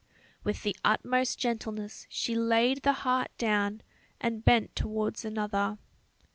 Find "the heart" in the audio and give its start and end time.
2.81-3.29